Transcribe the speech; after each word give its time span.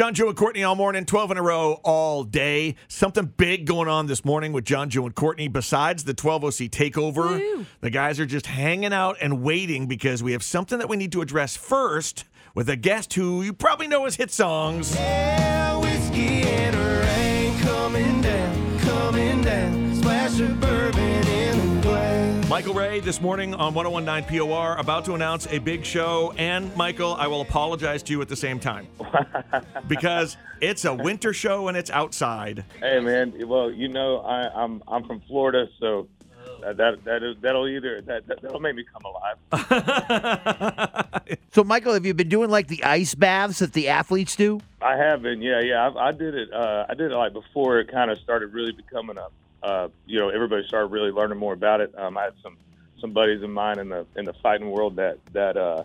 John, 0.00 0.14
Joe, 0.14 0.28
and 0.28 0.36
Courtney 0.36 0.64
all 0.64 0.76
morning, 0.76 1.04
12 1.04 1.32
in 1.32 1.36
a 1.36 1.42
row 1.42 1.74
all 1.84 2.24
day. 2.24 2.74
Something 2.88 3.26
big 3.36 3.66
going 3.66 3.86
on 3.86 4.06
this 4.06 4.24
morning 4.24 4.54
with 4.54 4.64
John, 4.64 4.88
Joe, 4.88 5.04
and 5.04 5.14
Courtney. 5.14 5.46
Besides 5.46 6.04
the 6.04 6.14
12OC 6.14 6.70
takeover, 6.70 7.38
Woo. 7.38 7.66
the 7.82 7.90
guys 7.90 8.18
are 8.18 8.24
just 8.24 8.46
hanging 8.46 8.94
out 8.94 9.18
and 9.20 9.42
waiting 9.42 9.88
because 9.88 10.22
we 10.22 10.32
have 10.32 10.42
something 10.42 10.78
that 10.78 10.88
we 10.88 10.96
need 10.96 11.12
to 11.12 11.20
address 11.20 11.54
first 11.54 12.24
with 12.54 12.70
a 12.70 12.76
guest 12.76 13.12
who 13.12 13.42
you 13.42 13.52
probably 13.52 13.88
know 13.88 14.06
his 14.06 14.16
hit 14.16 14.30
songs. 14.30 14.94
Yeah, 14.94 15.76
whiskey 15.76 16.44
and 16.44 16.69
Michael 22.60 22.74
Ray 22.74 23.00
this 23.00 23.22
morning 23.22 23.54
on 23.54 23.72
1019 23.72 24.38
POR 24.38 24.76
about 24.76 25.06
to 25.06 25.14
announce 25.14 25.46
a 25.46 25.58
big 25.58 25.82
show. 25.82 26.34
And 26.36 26.76
Michael, 26.76 27.14
I 27.14 27.26
will 27.26 27.40
apologize 27.40 28.02
to 28.02 28.12
you 28.12 28.20
at 28.20 28.28
the 28.28 28.36
same 28.36 28.60
time 28.60 28.86
because 29.88 30.36
it's 30.60 30.84
a 30.84 30.92
winter 30.92 31.32
show 31.32 31.68
and 31.68 31.76
it's 31.76 31.88
outside. 31.88 32.66
Hey 32.80 33.00
man, 33.00 33.32
well 33.48 33.70
you 33.70 33.88
know 33.88 34.18
I, 34.18 34.62
I'm 34.62 34.82
I'm 34.86 35.06
from 35.06 35.20
Florida, 35.20 35.68
so 35.78 36.06
that 36.60 36.76
that 36.76 37.02
that 37.04 37.36
that'll 37.40 37.66
either 37.66 38.02
that, 38.02 38.26
that 38.26 38.42
that'll 38.42 38.60
make 38.60 38.76
me 38.76 38.84
come 38.84 39.04
alive. 39.06 39.38
So, 41.52 41.64
Michael, 41.64 41.94
have 41.94 42.06
you 42.06 42.14
been 42.14 42.28
doing 42.28 42.48
like 42.48 42.68
the 42.68 42.84
ice 42.84 43.16
baths 43.16 43.58
that 43.58 43.72
the 43.72 43.88
athletes 43.88 44.36
do? 44.36 44.60
I 44.80 44.96
have 44.96 45.22
been, 45.22 45.42
yeah, 45.42 45.60
yeah. 45.60 45.88
I, 45.88 46.08
I 46.08 46.12
did 46.12 46.36
it. 46.36 46.52
Uh, 46.52 46.86
I 46.88 46.94
did 46.94 47.10
it 47.10 47.16
like 47.16 47.32
before 47.32 47.80
it 47.80 47.90
kind 47.90 48.08
of 48.08 48.18
started 48.18 48.52
really 48.52 48.70
becoming 48.70 49.18
a, 49.18 49.26
uh, 49.62 49.88
you 50.06 50.18
know, 50.18 50.28
everybody 50.28 50.66
started 50.66 50.86
really 50.86 51.10
learning 51.10 51.38
more 51.38 51.52
about 51.52 51.80
it. 51.80 51.96
Um, 51.98 52.16
I 52.16 52.24
had 52.24 52.34
some 52.42 52.56
some 53.00 53.12
buddies 53.12 53.42
of 53.42 53.50
mine 53.50 53.78
in 53.78 53.88
the 53.88 54.06
in 54.16 54.24
the 54.24 54.32
fighting 54.34 54.70
world 54.70 54.96
that 54.96 55.18
that 55.32 55.56
uh, 55.56 55.84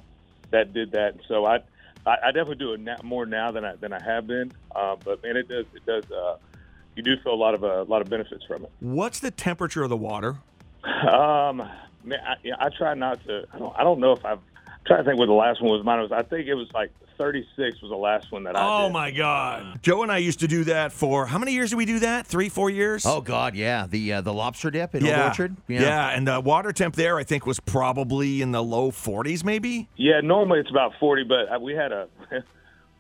that 0.51 0.73
did 0.73 0.91
that. 0.91 1.15
So 1.27 1.45
I, 1.45 1.57
I, 2.05 2.17
I 2.25 2.27
definitely 2.27 2.55
do 2.55 2.73
it 2.73 2.79
now, 2.79 2.97
more 3.03 3.25
now 3.25 3.51
than 3.51 3.65
I 3.65 3.75
than 3.75 3.93
I 3.93 4.03
have 4.03 4.27
been. 4.27 4.51
Uh, 4.75 4.95
but 5.03 5.23
man, 5.23 5.37
it 5.37 5.47
does 5.47 5.65
it 5.73 5.85
does. 5.85 6.09
Uh, 6.11 6.37
you 6.95 7.03
do 7.03 7.17
feel 7.23 7.33
a 7.33 7.35
lot 7.35 7.53
of 7.53 7.63
uh, 7.63 7.81
a 7.81 7.83
lot 7.83 8.01
of 8.01 8.09
benefits 8.09 8.45
from 8.45 8.63
it. 8.63 8.71
What's 8.79 9.19
the 9.19 9.31
temperature 9.31 9.83
of 9.83 9.89
the 9.89 9.97
water? 9.97 10.37
Um, 10.85 11.57
man, 12.03 12.19
I, 12.25 12.35
yeah, 12.43 12.55
I 12.59 12.69
try 12.69 12.93
not 12.93 13.23
to. 13.25 13.45
I 13.53 13.59
don't. 13.59 13.75
I 13.79 13.83
don't 13.83 13.99
know 13.99 14.13
if 14.13 14.23
I've. 14.25 14.39
I'm 14.85 14.87
trying 14.87 15.03
to 15.03 15.09
think 15.09 15.19
what 15.19 15.25
the 15.27 15.33
last 15.33 15.61
one 15.61 15.71
was. 15.71 15.83
Mine 15.83 15.99
was. 16.01 16.11
I 16.11 16.21
think 16.21 16.47
it 16.47 16.53
was 16.53 16.67
like 16.73 16.91
36 17.17 17.81
was 17.81 17.89
the 17.89 17.95
last 17.97 18.31
one 18.31 18.43
that 18.43 18.55
I 18.55 18.59
Oh 18.83 18.87
did. 18.87 18.93
my 18.93 19.09
God. 19.11 19.79
Joe 19.81 20.03
and 20.03 20.11
I 20.11 20.17
used 20.17 20.39
to 20.41 20.47
do 20.47 20.65
that 20.65 20.91
for 20.91 21.25
how 21.25 21.37
many 21.39 21.53
years 21.53 21.71
did 21.71 21.77
we 21.77 21.85
do 21.85 21.99
that? 21.99 22.27
Three, 22.27 22.49
four 22.49 22.69
years? 22.69 23.05
Oh 23.05 23.21
God, 23.21 23.55
yeah, 23.55 23.87
the 23.87 24.13
uh, 24.13 24.21
the 24.21 24.33
lobster 24.33 24.69
dip 24.69 24.93
in 24.93 25.03
Old 25.03 25.09
yeah. 25.09 25.27
Orchard. 25.27 25.55
Yeah. 25.67 26.09
and 26.09 26.27
the 26.27 26.39
water 26.39 26.71
temp 26.71 26.95
there, 26.95 27.17
I 27.17 27.23
think, 27.23 27.45
was 27.45 27.59
probably 27.59 28.41
in 28.41 28.51
the 28.51 28.61
low 28.63 28.91
40s, 28.91 29.43
maybe. 29.43 29.87
Yeah, 29.95 30.21
normally 30.21 30.59
it's 30.59 30.69
about 30.69 30.93
40, 30.99 31.23
but 31.23 31.51
uh, 31.53 31.59
we 31.59 31.73
had 31.73 31.91
a. 31.91 32.07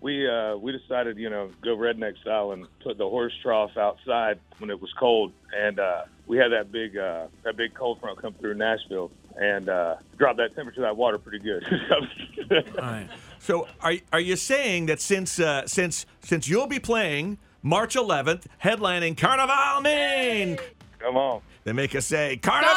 We 0.01 0.29
uh, 0.29 0.55
we 0.57 0.71
decided, 0.71 1.17
you 1.17 1.31
know, 1.31 1.49
go 1.63 1.75
redneck 1.75 2.19
style 2.21 2.51
and 2.51 2.67
put 2.83 2.99
the 2.99 3.09
horse 3.09 3.33
trough 3.41 3.75
outside 3.75 4.39
when 4.59 4.69
it 4.69 4.79
was 4.79 4.93
cold, 4.99 5.31
and 5.55 5.79
uh, 5.79 6.03
we 6.27 6.37
had 6.37 6.49
that 6.51 6.71
big 6.71 6.95
uh, 6.95 7.25
that 7.43 7.57
big 7.57 7.73
cold 7.73 8.01
front 8.01 8.21
come 8.21 8.33
through 8.33 8.53
Nashville 8.53 9.09
and 9.37 9.69
uh, 9.69 9.95
dropped 10.17 10.37
that 10.37 10.55
temperature 10.55 10.81
of 10.81 10.87
that 10.87 10.97
water 10.97 11.17
pretty 11.17 11.39
good. 11.39 11.63
So, 13.39 13.67
are 13.81 13.93
are 14.11 14.19
you 14.19 14.35
saying 14.35 14.87
that 14.87 14.99
since 15.01 15.39
uh, 15.39 15.67
since 15.67 16.05
since 16.21 16.47
you'll 16.47 16.65
be 16.67 16.79
playing 16.79 17.37
March 17.61 17.95
11th, 17.95 18.45
headlining 18.63 19.15
Carnival 19.17 19.81
Maine, 19.81 20.57
Come 20.99 21.15
on. 21.17 21.41
they 21.63 21.71
make 21.73 21.93
us 21.95 22.07
say 22.07 22.37
Carnival. 22.37 22.75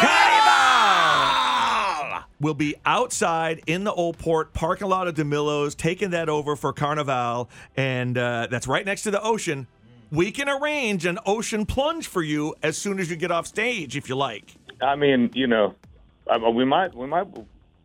We'll 2.40 2.54
be 2.54 2.76
outside 2.86 3.62
in 3.66 3.84
the 3.84 3.92
Old 3.92 4.18
Port 4.18 4.52
parking 4.52 4.88
lot 4.88 5.08
of 5.08 5.14
DiMillo's, 5.14 5.74
taking 5.74 6.10
that 6.10 6.28
over 6.28 6.54
for 6.54 6.72
Carnival, 6.72 7.48
and 7.76 8.16
uh, 8.16 8.46
that's 8.50 8.66
right 8.68 8.84
next 8.84 9.02
to 9.02 9.10
the 9.10 9.22
ocean. 9.22 9.66
We 10.10 10.30
can 10.30 10.48
arrange 10.48 11.04
an 11.04 11.18
ocean 11.26 11.66
plunge 11.66 12.06
for 12.06 12.22
you 12.22 12.54
as 12.62 12.78
soon 12.78 12.98
as 13.00 13.10
you 13.10 13.16
get 13.16 13.30
off 13.30 13.46
stage, 13.46 13.96
if 13.96 14.08
you 14.08 14.16
like. 14.16 14.54
I 14.80 14.94
mean, 14.96 15.30
you 15.34 15.46
know, 15.46 15.74
I, 16.30 16.36
we 16.48 16.64
might 16.64 16.94
we 16.94 17.06
might. 17.06 17.26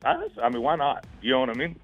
I, 0.04 0.28
I 0.42 0.50
mean, 0.50 0.62
why 0.62 0.76
not? 0.76 1.06
You 1.22 1.32
know 1.32 1.40
what 1.42 1.50
I 1.50 1.54
mean? 1.54 1.76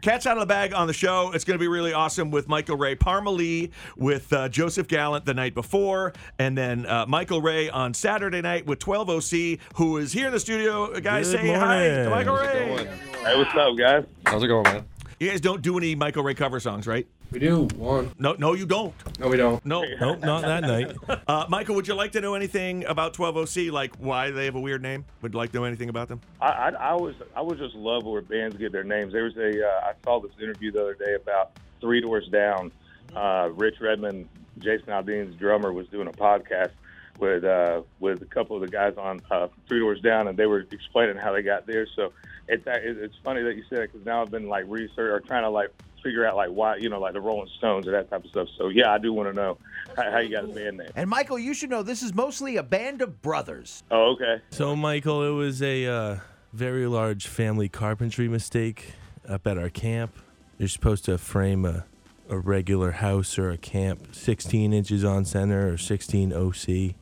Cats 0.00 0.26
out 0.26 0.36
of 0.36 0.40
the 0.40 0.46
bag 0.46 0.74
on 0.74 0.88
the 0.88 0.92
show. 0.92 1.30
It's 1.32 1.44
going 1.44 1.56
to 1.56 1.62
be 1.62 1.68
really 1.68 1.92
awesome 1.92 2.32
with 2.32 2.48
Michael 2.48 2.76
Ray 2.76 2.96
Parmalee, 2.96 3.70
with 3.96 4.32
uh, 4.32 4.48
Joseph 4.48 4.88
Gallant 4.88 5.24
the 5.26 5.34
night 5.34 5.54
before, 5.54 6.12
and 6.40 6.58
then 6.58 6.86
uh, 6.86 7.06
Michael 7.06 7.40
Ray 7.40 7.70
on 7.70 7.94
Saturday 7.94 8.40
night 8.40 8.66
with 8.66 8.80
12OC, 8.80 9.60
who 9.76 9.98
is 9.98 10.12
here 10.12 10.26
in 10.26 10.32
the 10.32 10.40
studio. 10.40 10.98
Guys, 10.98 11.30
Good 11.30 11.40
say 11.42 11.54
hi 11.54 11.88
to 11.88 12.08
morning. 12.08 12.10
Michael 12.10 12.34
Ray. 12.34 12.88
Hey, 13.22 13.38
what's 13.38 13.54
up, 13.54 13.78
guys? 13.78 14.04
How's 14.26 14.42
it 14.42 14.48
going, 14.48 14.64
man? 14.64 14.84
You 15.20 15.30
guys 15.30 15.40
don't 15.40 15.62
do 15.62 15.78
any 15.78 15.94
Michael 15.94 16.24
Ray 16.24 16.34
cover 16.34 16.58
songs, 16.58 16.88
right? 16.88 17.06
We 17.32 17.38
do 17.38 17.66
one. 17.76 18.12
No, 18.18 18.34
no, 18.38 18.52
you 18.52 18.66
don't. 18.66 18.92
No, 19.18 19.28
we 19.28 19.38
don't. 19.38 19.64
No. 19.64 19.82
Nope, 19.98 20.20
not 20.20 20.42
that 20.42 20.60
night. 20.60 20.94
Uh, 21.26 21.46
Michael, 21.48 21.74
would 21.76 21.88
you 21.88 21.94
like 21.94 22.12
to 22.12 22.20
know 22.20 22.34
anything 22.34 22.84
about 22.84 23.14
12OC, 23.14 23.70
like 23.72 23.96
why 23.96 24.30
they 24.30 24.44
have 24.44 24.54
a 24.54 24.60
weird 24.60 24.82
name? 24.82 25.04
Would 25.22 25.32
you 25.32 25.38
like 25.38 25.50
to 25.52 25.58
know 25.58 25.64
anything 25.64 25.88
about 25.88 26.08
them? 26.08 26.20
I, 26.40 26.46
I, 26.46 26.68
I 26.70 26.90
always 26.90 27.16
I 27.34 27.40
would 27.40 27.56
just 27.56 27.74
love 27.74 28.04
where 28.04 28.20
bands 28.20 28.56
get 28.56 28.70
their 28.72 28.84
names. 28.84 29.12
There 29.12 29.24
was 29.24 29.36
a 29.38 29.66
uh, 29.66 29.80
I 29.86 29.92
saw 30.04 30.20
this 30.20 30.32
interview 30.42 30.72
the 30.72 30.82
other 30.82 30.94
day 30.94 31.14
about 31.14 31.52
Three 31.80 32.02
Doors 32.02 32.28
Down. 32.28 32.70
Uh, 33.16 33.48
Rich 33.54 33.76
Redmond, 33.80 34.28
Jason 34.58 34.88
Aldean's 34.88 35.34
drummer, 35.36 35.72
was 35.72 35.86
doing 35.88 36.08
a 36.08 36.12
podcast 36.12 36.72
with 37.18 37.44
uh, 37.44 37.82
with 38.00 38.22
a 38.22 38.26
couple 38.26 38.56
of 38.56 38.62
the 38.62 38.68
guys 38.68 38.94
on 38.96 39.20
uh, 39.30 39.48
Three 39.68 39.80
Doors 39.80 40.00
Down, 40.00 40.28
and 40.28 40.36
they 40.36 40.46
were 40.46 40.66
explaining 40.70 41.16
how 41.16 41.32
they 41.32 41.42
got 41.42 41.66
there. 41.66 41.86
So 41.94 42.12
it's 42.48 42.64
it's 42.66 43.14
funny 43.22 43.42
that 43.42 43.56
you 43.56 43.64
said 43.68 43.80
it 43.80 43.92
because 43.92 44.06
now 44.06 44.22
I've 44.22 44.30
been 44.30 44.48
like 44.48 44.64
research 44.68 44.98
or 44.98 45.20
trying 45.20 45.42
to 45.42 45.50
like 45.50 45.70
figure 46.02 46.26
out 46.26 46.36
like 46.36 46.50
why 46.50 46.76
you 46.76 46.88
know 46.88 47.00
like 47.00 47.12
the 47.12 47.20
Rolling 47.20 47.48
Stones 47.58 47.86
or 47.86 47.92
that 47.92 48.10
type 48.10 48.24
of 48.24 48.30
stuff. 48.30 48.48
So 48.58 48.68
yeah, 48.68 48.92
I 48.92 48.98
do 48.98 49.12
want 49.12 49.28
to 49.28 49.34
know 49.34 49.58
how, 49.96 50.10
how 50.10 50.18
you 50.18 50.30
got 50.30 50.44
a 50.44 50.48
band 50.48 50.78
name. 50.78 50.90
And 50.96 51.08
Michael, 51.08 51.38
you 51.38 51.54
should 51.54 51.70
know 51.70 51.82
this 51.82 52.02
is 52.02 52.14
mostly 52.14 52.56
a 52.56 52.62
band 52.62 53.02
of 53.02 53.22
brothers. 53.22 53.82
Oh, 53.90 54.12
okay. 54.12 54.42
So, 54.50 54.74
Michael, 54.74 55.22
it 55.22 55.32
was 55.32 55.62
a 55.62 55.86
uh, 55.86 56.18
very 56.52 56.86
large 56.86 57.26
family 57.26 57.68
carpentry 57.68 58.28
mistake 58.28 58.94
up 59.28 59.46
at 59.46 59.58
our 59.58 59.70
camp. 59.70 60.12
You're 60.58 60.68
supposed 60.68 61.04
to 61.06 61.18
frame 61.18 61.64
a, 61.64 61.84
a 62.28 62.38
regular 62.38 62.92
house 62.92 63.38
or 63.38 63.50
a 63.50 63.58
camp 63.58 64.14
16 64.14 64.72
inches 64.72 65.04
on 65.04 65.24
center 65.24 65.72
or 65.72 65.76
16 65.76 66.32
OC. 66.32 66.94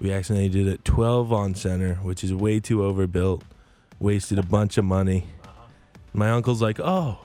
We 0.00 0.12
accidentally 0.12 0.48
did 0.48 0.66
it 0.66 0.84
12 0.84 1.32
on 1.32 1.54
center, 1.54 1.94
which 1.96 2.24
is 2.24 2.34
way 2.34 2.60
too 2.60 2.84
overbuilt. 2.84 3.44
Wasted 3.98 4.38
a 4.38 4.42
bunch 4.42 4.76
of 4.76 4.84
money. 4.84 5.26
My 6.12 6.30
uncle's 6.30 6.60
like, 6.60 6.80
oh, 6.80 7.20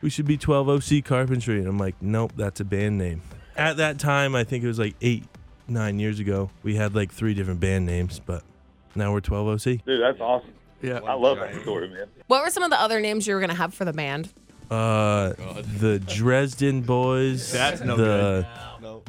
we 0.00 0.10
should 0.10 0.26
be 0.26 0.36
12 0.36 0.68
OC 0.68 1.04
Carpentry. 1.04 1.58
And 1.58 1.66
I'm 1.66 1.78
like, 1.78 1.96
nope, 2.00 2.32
that's 2.36 2.60
a 2.60 2.64
band 2.64 2.98
name. 2.98 3.22
At 3.56 3.76
that 3.78 3.98
time, 3.98 4.34
I 4.34 4.44
think 4.44 4.64
it 4.64 4.68
was 4.68 4.78
like 4.78 4.94
eight, 5.00 5.24
nine 5.68 5.98
years 5.98 6.20
ago, 6.20 6.50
we 6.62 6.76
had 6.76 6.94
like 6.94 7.12
three 7.12 7.34
different 7.34 7.60
band 7.60 7.84
names, 7.84 8.20
but 8.20 8.42
now 8.94 9.12
we're 9.12 9.20
12 9.20 9.48
OC. 9.48 9.84
Dude, 9.84 10.00
that's 10.00 10.20
awesome. 10.20 10.52
Yeah. 10.82 11.00
I 11.06 11.14
love 11.14 11.38
that 11.38 11.60
story, 11.62 11.88
man. 11.88 12.06
What 12.28 12.42
were 12.42 12.50
some 12.50 12.62
of 12.62 12.70
the 12.70 12.80
other 12.80 13.00
names 13.00 13.26
you 13.26 13.34
were 13.34 13.40
going 13.40 13.50
to 13.50 13.56
have 13.56 13.74
for 13.74 13.84
the 13.84 13.92
band? 13.92 14.32
Uh, 14.70 15.32
the 15.78 15.98
Dresden 16.06 16.82
Boys. 16.82 17.50
That's 17.52 17.80
no 17.80 17.96
the 17.96 18.46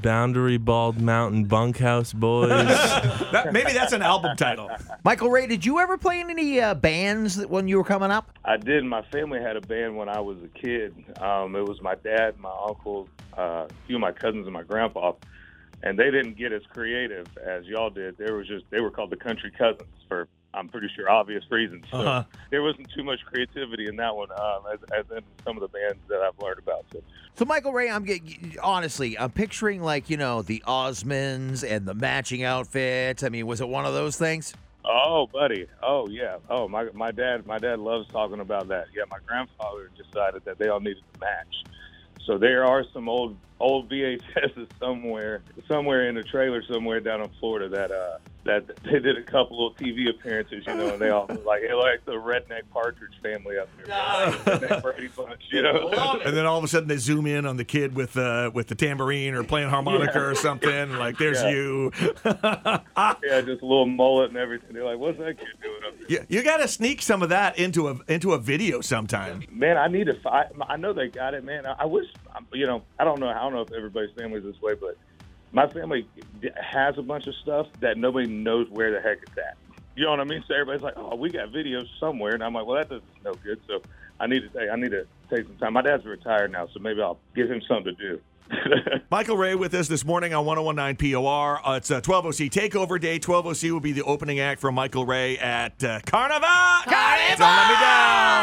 Boundary 0.01 0.57
Bald 0.57 0.99
Mountain 0.99 1.45
Bunkhouse 1.45 2.13
Boys. 2.13 2.49
That, 3.31 3.53
maybe 3.53 3.71
that's 3.71 3.93
an 3.93 4.01
album 4.01 4.35
title. 4.35 4.69
Michael 5.05 5.29
Ray, 5.29 5.47
did 5.47 5.65
you 5.65 5.79
ever 5.79 5.97
play 5.97 6.19
in 6.19 6.29
any 6.29 6.59
uh, 6.59 6.73
bands 6.73 7.37
that 7.37 7.49
when 7.49 7.69
you 7.69 7.77
were 7.77 7.83
coming 7.83 8.11
up? 8.11 8.37
I 8.43 8.57
did. 8.57 8.83
My 8.83 9.03
family 9.03 9.39
had 9.39 9.55
a 9.55 9.61
band 9.61 9.95
when 9.95 10.09
I 10.09 10.19
was 10.19 10.37
a 10.43 10.49
kid. 10.49 10.93
Um, 11.21 11.55
it 11.55 11.65
was 11.65 11.81
my 11.81 11.95
dad, 11.95 12.37
my 12.39 12.53
uncle, 12.67 13.07
uh, 13.37 13.41
a 13.41 13.67
few 13.87 13.95
of 13.95 14.01
my 14.01 14.11
cousins, 14.11 14.47
and 14.47 14.53
my 14.53 14.63
grandpa. 14.63 15.13
And 15.83 15.97
they 15.97 16.11
didn't 16.11 16.37
get 16.37 16.51
as 16.51 16.63
creative 16.73 17.25
as 17.37 17.65
y'all 17.65 17.89
did. 17.89 18.17
They 18.17 18.31
were 18.31 18.43
just 18.43 18.65
they 18.69 18.81
were 18.81 18.91
called 18.91 19.11
the 19.11 19.17
Country 19.17 19.51
Cousins 19.51 19.87
for 20.09 20.27
I'm 20.53 20.67
pretty 20.67 20.89
sure 20.95 21.09
obvious 21.09 21.43
reasons. 21.49 21.85
So 21.91 21.97
Uh-huh. 21.97 22.23
there 22.49 22.61
wasn't 22.61 22.89
too 22.91 23.03
much 23.03 23.19
creativity 23.25 23.87
in 23.87 23.95
that 23.97 24.15
one, 24.15 24.29
um, 24.31 24.63
as, 24.73 24.79
as 24.97 25.05
in 25.17 25.23
some 25.45 25.55
of 25.57 25.61
the 25.61 25.69
bands 25.69 25.99
that 26.09 26.19
I've 26.21 26.37
learned 26.43 26.59
about. 26.59 26.85
So 26.91 27.01
So, 27.35 27.45
Michael 27.45 27.71
Ray, 27.71 27.89
I'm 27.89 28.03
getting 28.03 28.55
honestly, 28.61 29.17
I'm 29.17 29.31
picturing 29.31 29.81
like 29.81 30.09
you 30.09 30.17
know 30.17 30.41
the 30.41 30.61
Osmonds 30.67 31.63
and 31.69 31.85
the 31.85 31.93
matching 31.93 32.43
outfits. 32.43 33.23
I 33.23 33.29
mean, 33.29 33.47
was 33.47 33.61
it 33.61 33.69
one 33.69 33.85
of 33.85 33.93
those 33.93 34.17
things? 34.17 34.53
Oh, 34.83 35.27
buddy. 35.31 35.67
Oh, 35.83 36.07
yeah. 36.09 36.37
Oh, 36.49 36.67
my 36.67 36.85
my 36.93 37.11
dad. 37.11 37.45
My 37.45 37.57
dad 37.59 37.79
loves 37.79 38.09
talking 38.09 38.39
about 38.41 38.67
that. 38.69 38.87
Yeah, 38.95 39.03
my 39.09 39.17
grandfather 39.25 39.89
decided 39.95 40.43
that 40.45 40.57
they 40.57 40.67
all 40.67 40.79
needed 40.79 41.03
to 41.13 41.19
match. 41.19 41.63
So 42.25 42.37
there 42.37 42.65
are 42.65 42.83
some 42.93 43.07
old 43.07 43.37
old 43.59 43.89
VHSs 43.89 44.67
somewhere, 44.79 45.41
somewhere 45.67 46.09
in 46.09 46.17
a 46.17 46.23
trailer 46.23 46.61
somewhere 46.63 46.99
down 46.99 47.21
in 47.21 47.29
Florida 47.39 47.69
that 47.69 47.91
uh 47.91 48.17
that 48.43 48.65
they 48.83 48.99
did 48.99 49.17
a 49.17 49.23
couple 49.23 49.67
of 49.67 49.75
TV 49.77 50.09
appearances, 50.09 50.63
you 50.65 50.73
know, 50.73 50.89
and 50.93 51.01
they 51.01 51.09
all 51.09 51.27
was 51.27 51.39
like, 51.45 51.61
hey, 51.61 51.73
like 51.73 52.03
the 52.05 52.13
redneck 52.13 52.63
partridge 52.71 53.11
family 53.21 53.57
up 53.57 53.69
there, 53.85 53.95
redneck 54.57 54.81
Brady 54.81 55.09
Bunch, 55.15 55.41
you 55.51 55.61
know. 55.61 55.89
And 56.25 56.35
then 56.35 56.45
all 56.45 56.57
of 56.57 56.63
a 56.63 56.67
sudden 56.67 56.87
they 56.87 56.97
zoom 56.97 57.25
in 57.27 57.45
on 57.45 57.57
the 57.57 57.65
kid 57.65 57.95
with 57.95 58.17
uh, 58.17 58.51
with 58.53 58.67
the 58.67 58.75
tambourine 58.75 59.33
or 59.33 59.43
playing 59.43 59.69
harmonica 59.69 60.11
Yeah. 60.15 60.21
or 60.21 60.35
something. 60.35 60.91
Like, 60.97 61.17
there's 61.17 61.41
Yeah. 61.41 61.49
you. 61.51 61.91
yeah, 62.25 63.41
just 63.41 63.61
a 63.61 63.65
little 63.65 63.85
mullet 63.85 64.29
and 64.29 64.37
everything. 64.37 64.73
They're 64.73 64.83
like, 64.85 64.97
what's 64.97 65.17
that 65.19 65.37
kid 65.37 65.47
doing 65.61 65.81
up 65.87 65.99
there? 65.99 66.07
you 66.09 66.25
you 66.37 66.43
got 66.43 66.57
to 66.57 66.67
sneak 66.67 67.01
some 67.01 67.21
of 67.21 67.29
that 67.29 67.57
into 67.59 67.87
a 67.89 67.97
into 68.07 68.33
a 68.33 68.37
video 68.37 68.81
sometime. 68.81 69.43
Man, 69.51 69.77
I 69.77 69.87
need 69.87 70.05
to. 70.07 70.13
fi- 70.21 70.49
I 70.67 70.77
know 70.77 70.93
they 70.93 71.07
got 71.07 71.33
it, 71.33 71.43
man. 71.43 71.65
I, 71.65 71.73
I 71.79 71.85
wish, 71.85 72.05
um, 72.35 72.45
you 72.53 72.65
know, 72.65 72.81
I 72.99 73.03
don't 73.03 73.19
know. 73.19 73.27
I 73.29 73.39
don't 73.39 73.53
know 73.53 73.61
if 73.61 73.71
everybody's 73.71 74.11
family's 74.17 74.43
this 74.43 74.59
way, 74.61 74.73
but 74.75 74.97
my 75.51 75.67
family 75.67 76.07
has 76.55 76.97
a 76.97 77.01
bunch 77.01 77.27
of 77.27 77.35
stuff 77.35 77.67
that 77.79 77.97
nobody 77.97 78.27
knows 78.27 78.69
where 78.69 78.91
the 78.91 79.01
heck 79.01 79.19
it's 79.21 79.37
at. 79.37 79.57
You 79.95 80.05
know 80.05 80.11
what 80.11 80.21
I 80.21 80.23
mean? 80.23 80.43
So 80.47 80.53
everybody's 80.53 80.81
like, 80.81 80.93
"Oh, 80.95 81.15
we 81.15 81.29
got 81.29 81.49
videos 81.49 81.87
somewhere," 81.99 82.33
and 82.33 82.43
I'm 82.43 82.53
like, 82.53 82.65
"Well, 82.65 82.77
that 82.77 82.89
doesn't 82.89 83.03
no 83.23 83.33
good." 83.33 83.59
So 83.67 83.81
I 84.19 84.27
need 84.27 84.41
to 84.41 84.49
take. 84.49 84.69
I 84.69 84.75
need 84.75 84.91
to 84.91 85.05
take 85.29 85.45
some 85.45 85.57
time. 85.57 85.73
My 85.73 85.81
dad's 85.81 86.05
retired 86.05 86.51
now, 86.51 86.67
so 86.67 86.79
maybe 86.79 87.01
I'll 87.01 87.19
give 87.35 87.51
him 87.51 87.61
something 87.67 87.95
to 87.95 88.15
do. 88.15 88.21
Michael 89.11 89.37
Ray 89.37 89.55
with 89.55 89.73
us 89.73 89.87
this 89.87 90.05
morning 90.05 90.33
on 90.33 90.45
1019 90.45 91.13
POR. 91.13 91.67
Uh, 91.67 91.75
it's 91.77 91.89
a 91.91 92.01
12OC 92.01 92.49
Takeover 92.51 92.99
Day. 92.99 93.19
12OC 93.19 93.71
will 93.71 93.79
be 93.79 93.91
the 93.91 94.03
opening 94.03 94.39
act 94.39 94.59
for 94.59 94.71
Michael 94.71 95.05
Ray 95.05 95.37
at 95.37 95.83
uh, 95.83 95.99
Carnival. 96.05 96.47
Carnival! 96.85 97.37
Don't 97.37 97.39
let 97.39 97.67
me 97.67 97.75
down. 97.75 98.00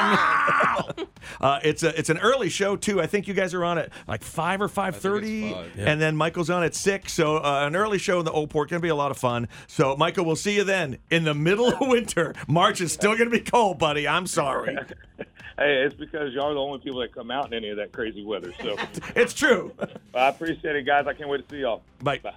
uh, 1.41 1.61
it's 1.63 1.83
a 1.83 1.99
it's 1.99 2.11
an 2.11 2.19
early 2.19 2.49
show 2.49 2.77
too. 2.77 3.01
I 3.01 3.07
think 3.07 3.29
you 3.29 3.35
guys 3.35 3.55
are 3.55 3.65
on 3.65 3.79
at 3.79 3.91
like 4.07 4.23
five 4.23 4.61
or 4.61 4.69
five 4.69 4.97
thirty, 4.97 5.53
five. 5.53 5.73
and 5.79 6.01
then 6.01 6.17
Michael's 6.17 6.51
on 6.51 6.63
at 6.63 6.75
six. 6.75 7.13
So 7.13 7.37
uh, 7.39 7.65
an 7.67 7.77
early 7.77 7.99
show 7.99 8.19
in 8.19 8.25
the 8.25 8.33
Old 8.33 8.51
Port 8.51 8.69
to 8.71 8.81
be 8.81 8.89
a 8.89 8.95
lot 8.95 9.11
of 9.11 9.19
fun. 9.19 9.49
So 9.67 9.97
Michael, 9.97 10.25
we'll 10.25 10.37
see 10.37 10.57
you 10.57 10.65
then 10.65 10.99
in 11.11 11.25
the 11.25 11.35
middle 11.35 11.69
of 11.69 11.81
winter. 11.81 12.35
March 12.47 12.81
is 12.81 12.93
still 12.93 13.17
going 13.17 13.31
to 13.31 13.37
be 13.37 13.45
cold, 13.45 13.79
buddy. 13.79 14.07
I'm 14.07 14.27
sorry. 14.27 14.77
hey, 15.59 15.83
it's 15.83 15.95
because 15.95 16.33
y'all 16.35 16.51
are 16.51 16.55
the 16.55 16.61
only 16.61 16.79
people 16.79 17.01
that 17.01 17.15
come 17.15 17.31
out 17.31 17.47
in 17.47 17.55
any 17.55 17.71
of 17.71 17.77
that 17.77 17.93
crazy 17.93 18.25
weather. 18.25 18.53
So 18.63 18.77
It's 19.17 19.35
true. 19.35 19.73
I 20.15 20.29
appreciate 20.29 20.77
it, 20.77 20.87
guys. 20.87 21.07
I 21.07 21.15
can't 21.15 21.29
wait 21.29 21.49
to 21.49 21.55
see 21.55 21.61
y'all. 21.61 21.83
Bye. 22.01 22.19
Bye. 22.19 22.35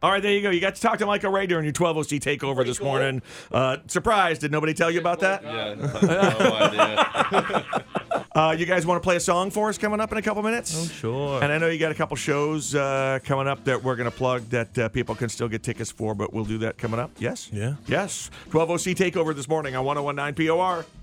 All 0.00 0.12
right, 0.12 0.22
there 0.22 0.32
you 0.32 0.42
go. 0.42 0.50
You 0.50 0.60
got 0.60 0.76
to 0.76 0.80
talk 0.80 0.98
to 1.00 1.06
Michael 1.06 1.32
Ray 1.32 1.48
during 1.48 1.64
your 1.64 1.72
12OC 1.72 2.20
takeover 2.20 2.64
this 2.64 2.80
morning. 2.80 3.20
Uh, 3.50 3.78
surprised. 3.88 4.42
Did 4.42 4.52
nobody 4.52 4.72
tell 4.72 4.92
you 4.92 5.00
about 5.00 5.18
that? 5.20 5.42
Yeah, 5.42 5.74
no 5.74 6.54
idea. 6.54 7.64
Uh, 8.38 8.52
you 8.52 8.66
guys 8.66 8.86
want 8.86 9.02
to 9.02 9.04
play 9.04 9.16
a 9.16 9.20
song 9.20 9.50
for 9.50 9.68
us 9.68 9.76
coming 9.78 9.98
up 9.98 10.12
in 10.12 10.18
a 10.18 10.22
couple 10.22 10.40
minutes? 10.44 10.72
Oh, 10.76 10.86
sure. 10.92 11.42
And 11.42 11.50
I 11.52 11.58
know 11.58 11.66
you 11.66 11.78
got 11.78 11.90
a 11.90 11.94
couple 11.94 12.16
shows 12.16 12.72
uh, 12.72 13.18
coming 13.24 13.48
up 13.48 13.64
that 13.64 13.82
we're 13.82 13.96
going 13.96 14.08
to 14.08 14.16
plug 14.16 14.42
that 14.50 14.78
uh, 14.78 14.88
people 14.90 15.16
can 15.16 15.28
still 15.28 15.48
get 15.48 15.64
tickets 15.64 15.90
for, 15.90 16.14
but 16.14 16.32
we'll 16.32 16.44
do 16.44 16.58
that 16.58 16.78
coming 16.78 17.00
up. 17.00 17.10
Yes? 17.18 17.50
Yeah. 17.52 17.74
Yes. 17.88 18.30
12OC 18.50 18.94
takeover 18.94 19.34
this 19.34 19.48
morning 19.48 19.74
on 19.74 19.84
1019 19.84 20.46
POR. 20.46 20.84